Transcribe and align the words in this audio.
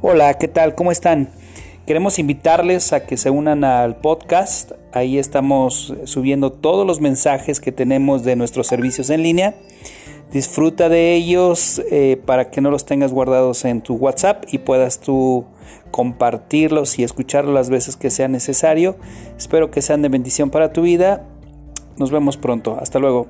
Hola, 0.00 0.34
¿qué 0.34 0.46
tal? 0.46 0.76
¿Cómo 0.76 0.92
están? 0.92 1.28
Queremos 1.84 2.20
invitarles 2.20 2.92
a 2.92 3.04
que 3.04 3.16
se 3.16 3.30
unan 3.30 3.64
al 3.64 3.96
podcast. 3.96 4.70
Ahí 4.92 5.18
estamos 5.18 5.92
subiendo 6.04 6.52
todos 6.52 6.86
los 6.86 7.00
mensajes 7.00 7.58
que 7.58 7.72
tenemos 7.72 8.22
de 8.22 8.36
nuestros 8.36 8.68
servicios 8.68 9.10
en 9.10 9.24
línea. 9.24 9.56
Disfruta 10.30 10.88
de 10.88 11.16
ellos 11.16 11.82
eh, 11.90 12.16
para 12.24 12.48
que 12.48 12.60
no 12.60 12.70
los 12.70 12.86
tengas 12.86 13.12
guardados 13.12 13.64
en 13.64 13.80
tu 13.80 13.96
WhatsApp 13.96 14.44
y 14.52 14.58
puedas 14.58 15.00
tú 15.00 15.46
compartirlos 15.90 17.00
y 17.00 17.02
escucharlos 17.02 17.52
las 17.52 17.68
veces 17.68 17.96
que 17.96 18.10
sea 18.10 18.28
necesario. 18.28 18.98
Espero 19.36 19.72
que 19.72 19.82
sean 19.82 20.02
de 20.02 20.10
bendición 20.10 20.50
para 20.50 20.72
tu 20.72 20.82
vida. 20.82 21.26
Nos 21.96 22.12
vemos 22.12 22.36
pronto. 22.36 22.78
Hasta 22.80 23.00
luego. 23.00 23.26